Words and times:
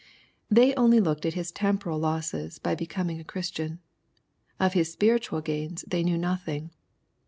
They 0.49 0.73
only 0.73 0.99
looked 0.99 1.27
at 1.27 1.35
his 1.35 1.51
temporal 1.51 1.99
losses 1.99 2.57
by 2.57 2.73
becoming 2.73 3.19
a 3.19 3.23
Christian. 3.23 3.81
Of 4.59 4.73
his 4.73 4.91
spiritual 4.91 5.41
gains 5.41 5.83
they 5.87 6.01
knew 6.01 6.17
nothing. 6.17 6.71